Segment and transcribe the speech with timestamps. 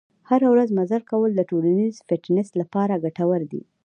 [0.29, 3.61] هره ورځ مزل کول د ټولیز فټنس لپاره ګټور دي.